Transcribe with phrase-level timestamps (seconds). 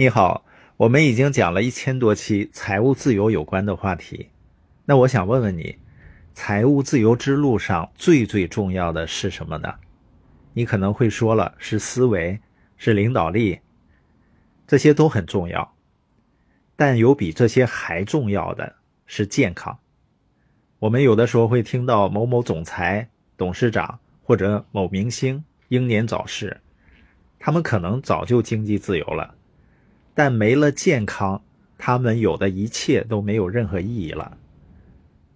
[0.00, 0.46] 你好，
[0.78, 4.30] 我们已经讲了一千多期财务自由有关的话题，
[4.86, 5.76] 那我想问问你，
[6.32, 9.74] 财务自由之路上最最重要的是什么呢？
[10.54, 12.40] 你可能会说了，是思维，
[12.78, 13.60] 是领导力，
[14.66, 15.74] 这些都很重要，
[16.76, 19.80] 但有比这些还重要的是健康。
[20.78, 23.06] 我们有的时候会听到某某总裁、
[23.36, 26.58] 董事长或者某明星英年早逝，
[27.38, 29.34] 他们可能早就经济自由了。
[30.22, 31.42] 但没了健康，
[31.78, 34.36] 他们有的一切都没有任何意义了。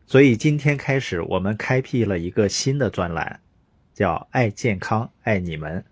[0.05, 3.41] 所以今天开始，我们开辟了一个新的专栏，
[3.95, 5.83] 叫“爱健康，爱你们”。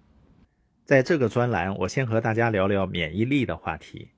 [0.85, 4.11] 在这个专栏，我先和大家聊聊免疫力的话题。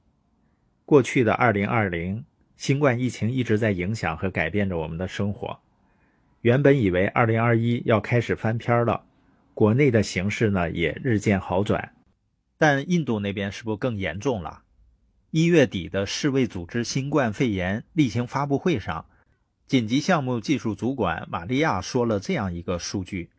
[0.84, 2.24] 过去的2020，
[2.56, 5.56] 新冠疫情一直在影响和改变着我们的生活。
[6.40, 9.04] 原本以为2021要开始翻篇了，
[9.54, 11.92] 国内的形势呢也日渐好转。
[12.58, 14.62] 但印度那边是不是更严重了？
[15.36, 19.04] 一月底的世卫组织新冠肺炎例行发布会上，
[19.66, 23.30] 紧急项目技术主管玛利亚说了这样一个数据：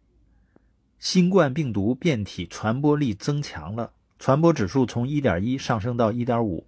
[1.00, 6.66] 新冠病毒变体传播力增强了，传播指数从1.1上升到1.5。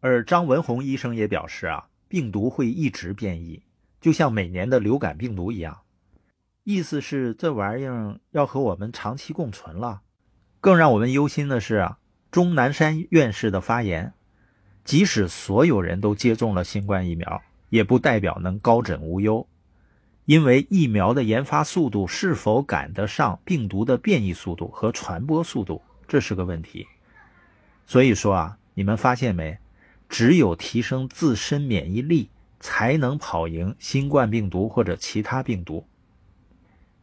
[0.00, 3.62] 而张文宏医生也表示啊，病毒会一直变异，
[4.00, 5.82] 就像每年的流感病毒一样。
[6.64, 10.02] 意思是这玩意儿要和我们长期共存了。
[10.60, 11.98] 更让我们忧心的是啊，
[12.32, 14.14] 钟南山院士的发言，
[14.84, 19.46] 即使所有人都接种了新冠疫苗，也不代表能高枕无忧，
[20.24, 26.86] 因为疫苗的研发速度是否赶得上病毒的变异速度和传播速度，这是个问题。
[27.86, 29.58] 所以说啊，你们发现没？
[30.08, 35.86] 只有提升自身免疫力，才能跑赢新冠病毒或者其他病毒。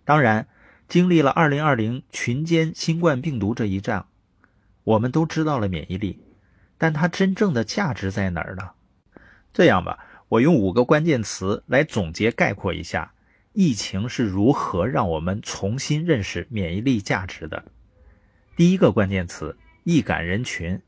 [0.04, 0.48] 当然。
[0.90, 4.08] 经历了2020群间新冠病毒这一仗，
[4.84, 6.18] 我们都知道了免疫力，
[6.80, 8.72] 但它真正的价值在哪儿呢？
[9.54, 10.00] 这样吧，
[10.30, 13.14] 我用五个关键词来总结概括一下，
[13.54, 17.66] 疫情是如何让我们重新认识免疫力价值的。
[18.56, 20.82] 第一个关键词：易感人群。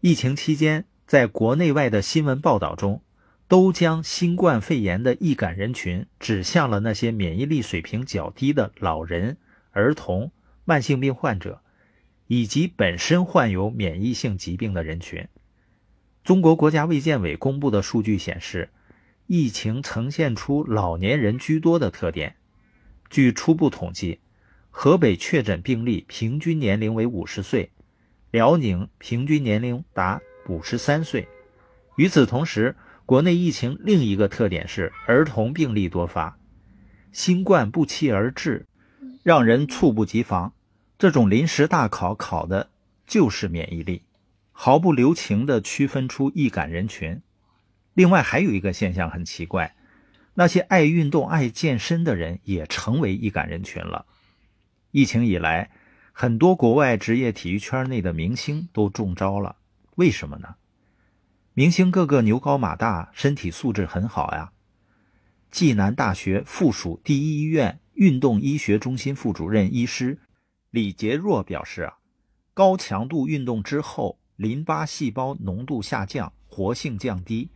[0.00, 3.02] 疫情期间，在国内外的新闻报道中。
[3.48, 9.36] 都将新冠肺炎的易感人群指向了那些免疫力水平较低的老人、
[9.70, 10.32] 儿童、
[10.64, 11.62] 慢性病患者，
[12.26, 15.26] 以及本身患有免疫性疾病的人群。
[16.24, 18.70] 中国国家卫健委公布的数据显示，
[19.26, 22.36] 疫情呈现出老年人居多的特点。
[23.08, 24.18] 据初步统计，
[24.70, 27.70] 河北确诊病例平均年龄为五十岁，
[28.32, 31.28] 辽宁平均年龄达五十三岁。
[31.96, 32.74] 与此同时，
[33.06, 36.36] 国内疫情另一个特点是儿童病例多发，
[37.12, 38.66] 新冠不期而至，
[39.22, 40.52] 让人猝不及防。
[40.98, 42.70] 这种临时大考考的
[43.06, 44.02] 就是免疫力，
[44.52, 47.20] 毫不留情地区分出易感人群。
[47.92, 49.74] 另外还有一个现象很奇怪，
[50.34, 54.06] 那些爱运动、爱健身的人也成为易感人群了。
[54.90, 55.70] 疫情以来，
[56.12, 59.56] 很多国外职业体育圈内的明星都中招了，
[59.96, 60.54] 为什么呢？
[61.52, 64.52] 明星个个牛高马大，身体素质很好呀。
[65.50, 70.18] 暨南大学附属第一医院运动医学中心副主任医师
[70.76, 71.96] 李杰若表示啊，
[72.52, 77.48] 高强度运动之后，淋巴细胞浓度下降，活性降低，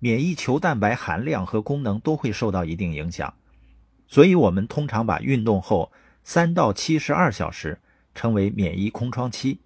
[0.00, 3.32] 免疫球蛋白含量和功能都会受到一定影响。
[4.06, 5.90] 所以，我们通常把运动后
[6.22, 7.80] 三到七十二小时
[8.14, 9.60] 称为免疫空窗期。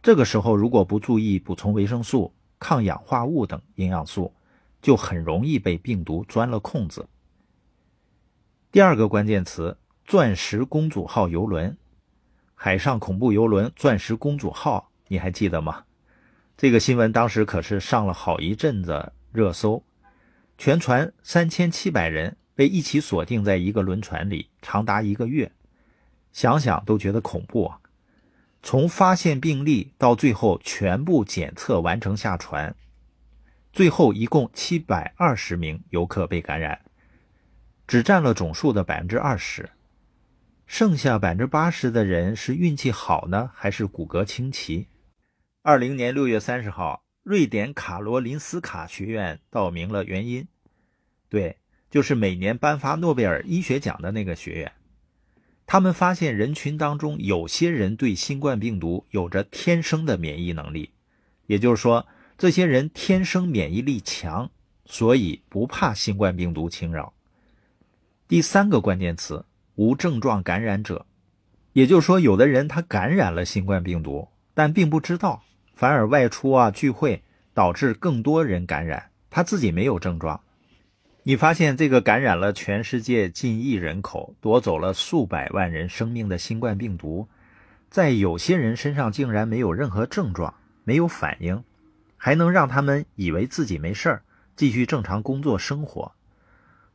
[0.00, 4.32] 这个时候，如果不注意补充维生素，抗氧化物等营养素
[4.80, 7.04] 就很容易被病毒钻了空子。
[8.70, 11.76] 第二个关键词：钻石公主号游轮，
[12.64, 15.82] 海上恐怖游轮“钻石公主号”，你还记得吗？
[16.56, 19.82] 这个新闻当时可是上了好一阵子热搜。
[20.56, 25.50] 全船三千七百人被一起锁定在一个轮船里，长达一个月，
[26.30, 27.80] 想想都觉得恐怖啊。
[28.62, 32.72] 从发现病例到最后全部检测完成下船，
[33.72, 36.80] 最后一共七百二十名游客被感染，
[37.88, 39.68] 只占了总数的百分之二十，
[40.72, 44.86] 剩下百分之八十的人是运气好呢，还是骨骼清奇？
[45.60, 50.48] 二零年六月三十号，瑞典卡罗林斯卡学院道明了原因，
[51.28, 51.58] 对，
[51.90, 54.72] 就是每年颁发诺贝尔医学奖的那个学院。
[55.66, 60.92] 他们发现人群当中有些人对新冠病毒有着天生的免疫能力，
[61.48, 62.06] 也就是说，
[62.38, 64.50] 这些人天生免疫力强，
[64.86, 67.12] 所以不怕新冠病毒侵扰。
[68.26, 71.06] 第三个关键词：无症状感染者，
[71.72, 75.42] 也就是说，有的人他感染了新冠病毒，但并不知道，
[75.74, 77.22] 反而外出啊聚会，
[77.54, 80.40] 导致更多人感染，他自己没有症状。
[81.24, 87.28] 你发现这个感染了全世界近亿人口、夺走了数百万人生命的新冠病毒，
[87.88, 90.52] 在有些人身上竟然没有任何症状，
[90.84, 91.62] 没有反应，
[92.16, 94.22] 还能让他们以为自己没事儿，
[94.56, 96.12] 继续正常工作生活。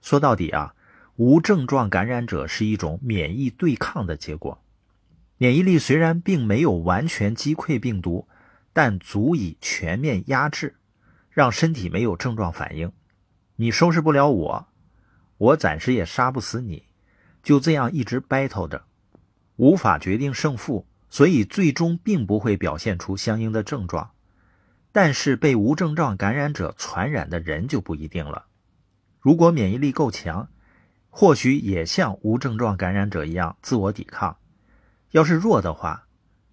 [0.01, 0.75] 说到底啊，
[1.17, 4.63] 无症状感染者是一种免疫对抗的结果。
[5.37, 8.27] 免疫力虽然并没有完全击溃病毒，
[8.71, 10.75] 但足以全面压制，
[11.31, 12.91] 让身体没有症状反应。
[13.55, 14.67] 你收拾不了我，
[15.37, 16.83] 我暂时也杀不死你，
[17.41, 18.85] 就这样一直 battle 着，
[19.55, 24.11] 无法决定胜负，所以最终并不会表现出相应的症状。
[24.91, 28.45] 但是被无症状感染者传染的人就不一定了。
[29.19, 30.49] 如果免疫力够强，
[31.09, 34.37] 或许也像无症状感染者一样自我抵抗；
[35.11, 36.07] 要是弱的话，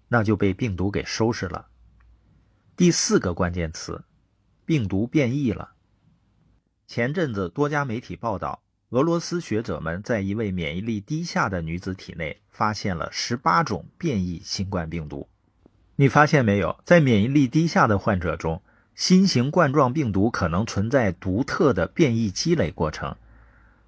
[0.07, 1.67] 那就被病毒给收拾了。
[2.75, 4.03] 第四个关键词，
[4.65, 5.71] 病毒变异了。
[6.87, 15.27] 前阵子，多家媒体报道，俄罗斯学者们在一位免疫力低下的女子体内发现了十八种变异新冠病毒。
[15.95, 18.61] 你发现没有，在免疫力低下的患者中，
[18.93, 23.15] 新型冠状病毒可能存在独特的变异积累过程，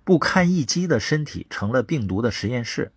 [0.08, 2.94] 不堪一击的身体成了病毒的实验室，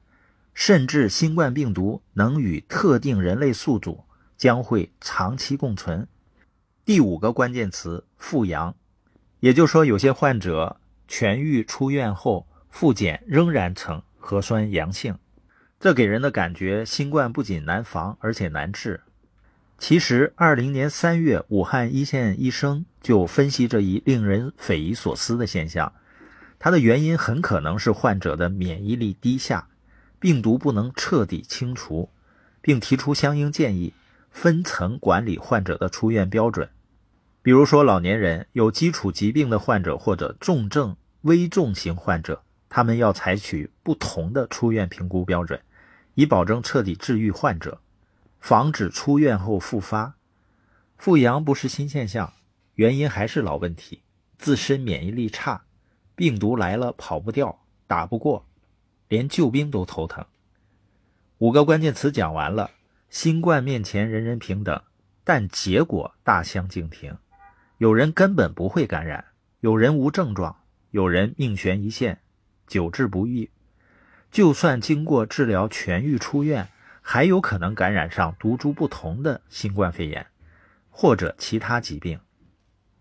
[0.55, 4.05] 甚至新冠病毒能与特定人类宿主
[4.37, 6.07] 将会长期共存。
[6.85, 8.77] 第五个关键词：复阳。
[9.41, 10.77] 也就是说，有些患者
[11.09, 15.19] 痊愈出院后复检仍然呈核酸阳性，
[15.81, 19.01] 这给人的感觉，新冠不仅难防，而且难治。
[19.77, 25.93] 其实，二零年三月，武汉一线医生就分析这一令人匪夷所思的现象，
[26.63, 29.69] 它的原因很可能是患者的免疫力低下，
[30.19, 32.11] 病毒不能彻底清除，
[32.61, 33.95] 并提出相应建议，
[34.31, 36.69] 分层管理患者的出院标准。
[37.41, 45.59] 比如说，老年人、有基础疾病的患者或者重症、危重型患者，他们要采取不同的出院评估标准，
[46.13, 47.81] 以保证彻底治愈患者，
[48.39, 50.17] 防止出院后复发。
[50.99, 52.35] 复阳不是新现象，
[52.75, 54.03] 原因还是老问题：
[54.37, 55.63] 自身免疫力差，
[56.21, 58.47] 病毒来了跑不掉、打不过，
[59.09, 60.23] 连救兵都头疼。
[61.39, 62.73] 五个关键词讲完了，
[63.09, 64.83] 新冠面前人人平等，
[65.25, 67.17] 但结果大相径庭。
[67.79, 69.25] 有人根本不会感染，
[69.61, 70.55] 有人无症状，
[70.91, 72.21] 有人命悬一线，
[72.67, 73.51] 久治不愈。
[74.31, 76.69] 就算经过治疗痊愈出院，
[77.01, 80.27] 还有可能感染上毒株不同的新冠肺炎
[80.91, 82.21] 或者其他疾病。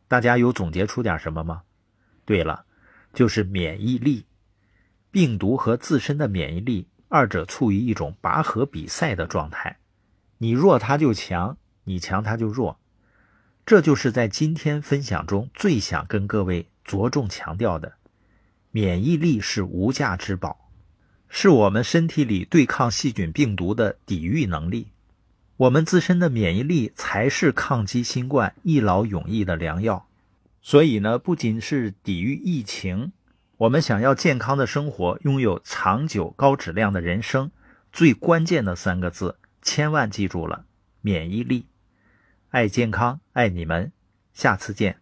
[0.07, 1.63] 大家有总结出点什么吗？
[2.23, 2.63] 对了，
[3.13, 4.25] 就是免疫力。
[5.11, 9.79] 病毒和自身的免疫力，二者处于一种拔河比赛的状态，
[10.37, 12.79] 你弱它就强，你强它就弱。
[13.65, 17.93] 这就是在今天分享中最想跟各位着重强调的：
[18.71, 20.69] 免疫力是无价之宝，
[21.27, 24.89] 是我们身体里对抗细菌病毒的抵御能力。
[25.57, 30.08] 我们自身的免疫力才是抗击新冠一劳永逸的良药。
[30.61, 33.11] 所以呢，不仅是抵御疫情，
[33.57, 37.51] 我们想要健康的生活，拥有长久高质量的人生，
[37.91, 40.65] 最关键的三个字，千万记住了：
[41.01, 41.67] 免疫力。
[42.49, 43.91] 爱健康，爱你们，
[44.33, 45.01] 下次见。